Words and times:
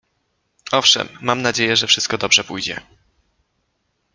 Owszem, 0.71 1.07
mam 1.21 1.41
nadzieję, 1.41 1.75
że 1.75 1.87
wszystko 1.87 2.17
dobrze 2.17 2.43
pójdzie. 2.43 2.81